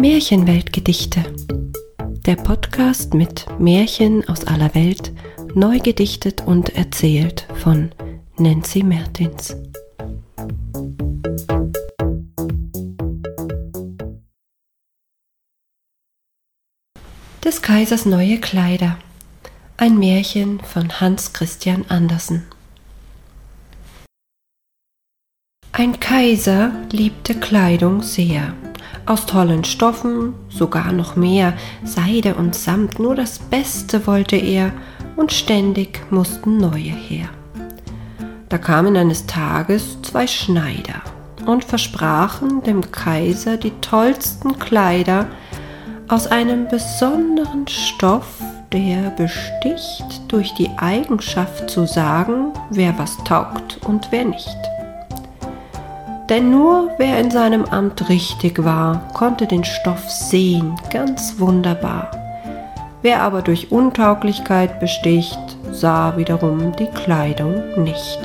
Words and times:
Märchenweltgedichte. 0.00 1.24
Der 2.24 2.36
Podcast 2.36 3.14
mit 3.14 3.46
Märchen 3.58 4.28
aus 4.28 4.44
aller 4.44 4.72
Welt, 4.76 5.12
neu 5.54 5.80
gedichtet 5.80 6.46
und 6.46 6.76
erzählt 6.76 7.48
von 7.56 7.90
Nancy 8.36 8.84
Mertins. 8.84 9.56
Des 17.44 17.60
Kaisers 17.60 18.06
neue 18.06 18.38
Kleider. 18.38 19.00
Ein 19.78 19.98
Märchen 19.98 20.60
von 20.60 21.00
Hans 21.00 21.32
Christian 21.32 21.84
Andersen. 21.88 22.44
Ein 25.72 25.98
Kaiser 25.98 26.70
liebte 26.92 27.34
Kleidung 27.34 28.02
sehr. 28.02 28.54
Aus 29.08 29.24
tollen 29.24 29.64
Stoffen, 29.64 30.34
sogar 30.50 30.92
noch 30.92 31.16
mehr, 31.16 31.54
Seide 31.82 32.34
und 32.34 32.54
Samt, 32.54 32.98
nur 32.98 33.14
das 33.14 33.38
Beste 33.38 34.06
wollte 34.06 34.36
er, 34.36 34.70
und 35.16 35.32
ständig 35.32 36.02
mussten 36.10 36.58
neue 36.58 36.92
her. 36.92 37.30
Da 38.50 38.58
kamen 38.58 38.98
eines 38.98 39.24
Tages 39.24 39.96
zwei 40.02 40.26
Schneider 40.26 41.00
und 41.46 41.64
versprachen 41.64 42.62
dem 42.64 42.90
Kaiser 42.92 43.56
die 43.56 43.72
tollsten 43.80 44.58
Kleider 44.58 45.26
aus 46.08 46.26
einem 46.26 46.68
besonderen 46.68 47.66
Stoff, 47.66 48.42
der 48.74 49.08
besticht 49.12 50.20
durch 50.28 50.52
die 50.56 50.68
Eigenschaft 50.76 51.70
zu 51.70 51.86
sagen, 51.86 52.52
wer 52.68 52.98
was 52.98 53.16
taugt 53.24 53.80
und 53.86 54.08
wer 54.10 54.26
nicht. 54.26 54.58
Denn 56.28 56.50
nur 56.50 56.90
wer 56.98 57.18
in 57.18 57.30
seinem 57.30 57.64
Amt 57.64 58.08
richtig 58.10 58.62
war, 58.62 59.08
konnte 59.14 59.46
den 59.46 59.64
Stoff 59.64 60.10
sehen, 60.10 60.74
ganz 60.90 61.38
wunderbar. 61.38 62.10
Wer 63.00 63.22
aber 63.22 63.42
durch 63.42 63.72
Untauglichkeit 63.72 64.80
besticht, 64.80 65.38
sah 65.70 66.16
wiederum 66.16 66.72
die 66.76 66.86
Kleidung 66.86 67.82
nicht. 67.82 68.18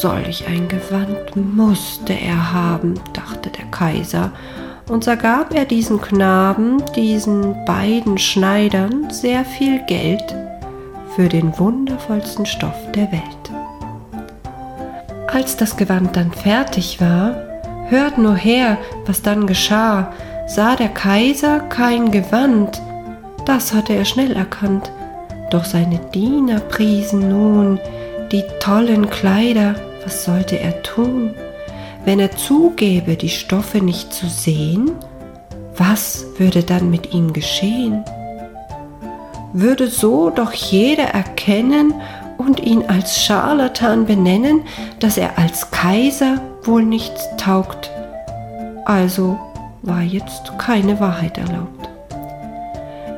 Solch 0.00 0.46
ein 0.48 0.66
Gewand 0.68 1.36
musste 1.36 2.12
er 2.12 2.52
haben, 2.52 2.94
dachte 3.12 3.50
der 3.50 3.66
Kaiser, 3.66 4.32
und 4.88 5.04
so 5.04 5.16
gab 5.16 5.54
er 5.54 5.64
diesen 5.64 6.00
Knaben, 6.00 6.82
diesen 6.94 7.64
beiden 7.64 8.18
Schneidern, 8.18 9.10
sehr 9.10 9.44
viel 9.44 9.80
Geld 9.86 10.34
für 11.14 11.28
den 11.28 11.58
wundervollsten 11.58 12.46
Stoff 12.46 12.76
der 12.94 13.10
Welt. 13.10 13.65
Als 15.36 15.54
das 15.54 15.76
Gewand 15.76 16.16
dann 16.16 16.32
fertig 16.32 16.98
war, 16.98 17.36
hört 17.90 18.16
nur 18.16 18.36
her, 18.36 18.78
was 19.04 19.20
dann 19.20 19.46
geschah, 19.46 20.10
sah 20.46 20.76
der 20.76 20.88
Kaiser 20.88 21.60
kein 21.60 22.10
Gewand, 22.10 22.80
das 23.44 23.74
hatte 23.74 23.92
er 23.92 24.06
schnell 24.06 24.32
erkannt, 24.32 24.90
doch 25.50 25.66
seine 25.66 25.98
Diener 26.14 26.60
priesen 26.60 27.28
nun 27.28 27.78
die 28.32 28.44
tollen 28.60 29.10
Kleider, 29.10 29.74
was 30.02 30.24
sollte 30.24 30.58
er 30.58 30.82
tun? 30.82 31.34
Wenn 32.06 32.18
er 32.18 32.34
zugäbe, 32.34 33.16
die 33.16 33.28
Stoffe 33.28 33.84
nicht 33.84 34.14
zu 34.14 34.28
sehen, 34.28 34.92
was 35.76 36.24
würde 36.38 36.62
dann 36.62 36.88
mit 36.88 37.12
ihm 37.12 37.34
geschehen? 37.34 38.06
Würde 39.52 39.88
so 39.88 40.30
doch 40.30 40.54
jeder 40.54 41.08
erkennen 41.08 41.92
und 42.46 42.60
ihn 42.60 42.84
als 42.86 43.20
Scharlatan 43.20 44.06
benennen, 44.06 44.62
dass 45.00 45.18
er 45.18 45.36
als 45.38 45.70
Kaiser 45.72 46.40
wohl 46.62 46.84
nichts 46.84 47.28
taugt. 47.36 47.90
Also 48.84 49.38
war 49.82 50.02
jetzt 50.02 50.56
keine 50.58 51.00
Wahrheit 51.00 51.38
erlaubt. 51.38 51.88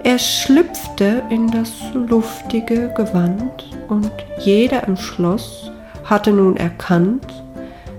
Er 0.03 0.19
schlüpfte 0.19 1.23
in 1.29 1.51
das 1.51 1.73
luftige 1.93 2.89
Gewand 2.94 3.69
und 3.89 4.11
jeder 4.39 4.87
im 4.89 4.97
Schloss 4.97 5.71
hatte 6.05 6.31
nun 6.31 6.56
erkannt, 6.56 7.27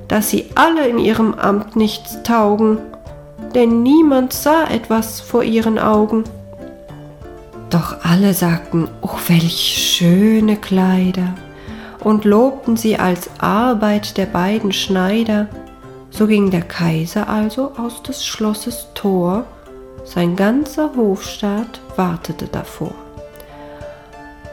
dass 0.08 0.32
sie 0.32 0.50
alle 0.56 0.88
in 0.88 0.98
ihrem 0.98 1.36
Amt 1.36 1.76
nichts 1.76 2.24
taugen, 2.24 2.80
denn 3.54 3.84
niemand 3.84 4.34
sah 4.34 4.66
etwas 4.66 5.22
vor 5.22 5.44
ihren 5.44 5.78
Augen. 5.78 6.24
Doch 7.70 8.04
alle 8.04 8.34
sagten, 8.34 8.88
oh 9.02 9.18
welch 9.28 9.98
schöne 9.98 10.56
Kleider, 10.56 11.36
und 12.00 12.26
lobten 12.26 12.78
sie 12.78 12.98
als 12.98 13.30
Arbeit 13.40 14.18
der 14.18 14.26
beiden 14.26 14.72
Schneider. 14.72 15.48
So 16.10 16.26
ging 16.26 16.50
der 16.50 16.62
Kaiser 16.64 17.30
also 17.30 17.74
aus 17.78 18.02
des 18.02 18.26
Schlosses 18.26 18.88
Tor, 18.96 19.46
sein 20.04 20.36
ganzer 20.36 20.92
Hofstaat 20.96 21.80
wartete 21.96 22.48
davor. 22.48 22.96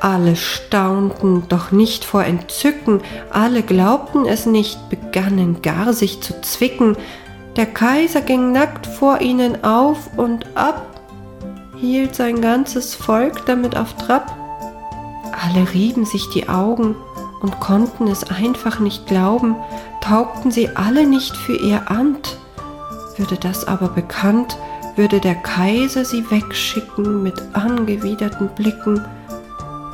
Alle 0.01 0.37
staunten, 0.37 1.45
doch 1.49 1.73
nicht 1.73 2.05
vor 2.05 2.25
Entzücken, 2.25 3.01
alle 3.31 3.63
glaubten 3.63 4.27
es 4.27 4.45
nicht, 4.45 4.91
begannen 4.91 5.63
gar 5.63 5.95
sich 5.95 6.21
zu 6.21 6.39
zwicken. 6.43 6.97
Der 7.57 7.65
Kaiser 7.65 8.21
ging 8.21 8.53
nackt 8.53 8.87
vor 8.87 9.23
ihnen 9.23 9.65
auf 9.65 10.11
und 10.19 10.47
ab, 10.55 10.96
hielt 11.77 12.15
sein 12.15 12.41
ganzes 12.41 12.95
Volk 12.95 13.47
damit 13.47 13.77
auf 13.77 13.95
Trab. 13.95 14.35
Alle 15.33 15.73
rieben 15.73 16.05
sich 16.05 16.29
die 16.31 16.49
Augen 16.49 16.97
und 17.43 17.61
konnten 17.61 18.09
es 18.09 18.25
einfach 18.31 18.81
nicht 18.81 19.07
glauben, 19.07 19.57
taugten 20.01 20.51
sie 20.51 20.71
alle 20.77 21.07
nicht 21.07 21.37
für 21.37 21.57
ihr 21.57 21.91
Amt. 21.91 22.39
Würde 23.17 23.37
das 23.37 23.67
aber 23.67 23.89
bekannt, 23.89 24.57
würde 24.97 25.21
der 25.21 25.35
Kaiser 25.35 26.05
sie 26.05 26.31
wegschicken 26.31 27.23
mit 27.23 27.35
angewiderten 27.53 28.49
Blicken, 28.49 29.05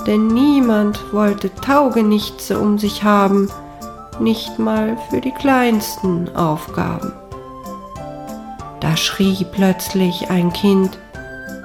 denn 0.06 0.28
niemand 0.28 1.12
wollte 1.12 1.52
Taugenichtse 1.54 2.58
um 2.58 2.78
sich 2.78 3.02
haben, 3.02 3.50
nicht 4.20 4.58
mal 4.58 4.96
für 5.10 5.20
die 5.20 5.32
kleinsten 5.32 6.34
Aufgaben. 6.36 7.12
Da 8.80 8.96
schrie 8.96 9.46
plötzlich 9.52 10.30
ein 10.30 10.52
Kind, 10.52 10.98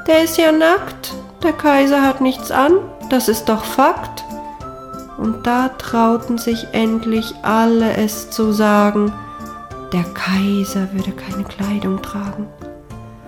der 0.07 0.23
ist 0.23 0.38
ja 0.38 0.51
nackt, 0.51 1.13
der 1.44 1.53
Kaiser 1.53 2.01
hat 2.01 2.22
nichts 2.22 2.50
an, 2.50 2.73
das 3.09 3.28
ist 3.28 3.50
doch 3.50 3.63
Fakt. 3.63 4.23
Und 5.18 5.45
da 5.45 5.69
trauten 5.69 6.38
sich 6.38 6.68
endlich 6.72 7.34
alle 7.41 7.95
es 7.97 8.29
zu 8.29 8.51
sagen, 8.51 9.12
der 9.91 10.03
Kaiser 10.13 10.88
würde 10.94 11.12
keine 11.12 11.44
Kleidung 11.44 12.01
tragen. 12.01 12.47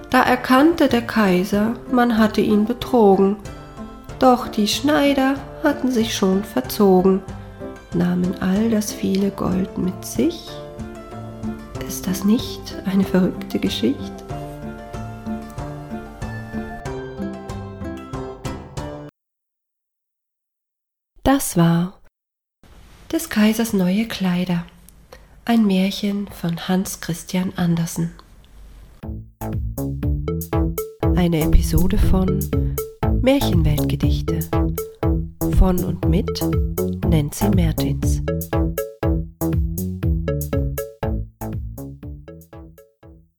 Da 0.09 0.21
erkannte 0.21 0.87
der 0.87 1.01
Kaiser, 1.01 1.73
man 1.91 2.17
hatte 2.17 2.41
ihn 2.41 2.65
betrogen, 2.65 3.37
doch 4.19 4.47
die 4.47 4.67
Schneider 4.67 5.35
hatten 5.63 5.91
sich 5.91 6.15
schon 6.15 6.43
verzogen, 6.43 7.21
nahmen 7.93 8.35
all 8.39 8.69
das 8.69 8.91
viele 8.91 9.31
Gold 9.31 9.77
mit 9.77 10.05
sich. 10.05 10.49
Ist 11.87 12.07
das 12.07 12.23
nicht 12.23 12.75
eine 12.85 13.03
verrückte 13.03 13.59
Geschichte? 13.59 14.28
Das 21.31 21.55
war 21.57 21.93
des 23.11 23.29
Kaisers 23.29 23.73
neue 23.73 24.07
Kleider, 24.07 24.65
ein 25.45 25.67
Märchen 25.67 26.27
von 26.27 26.67
Hans 26.67 27.01
Christian 27.01 27.53
Andersen. 27.55 28.15
Eine 31.15 31.41
Episode 31.41 31.99
von 31.99 32.39
Märchenweltgedichte 33.21 34.39
von 35.59 35.83
und 35.83 36.03
mit 36.09 36.41
Nancy 37.07 37.47
Mertins. 37.49 38.23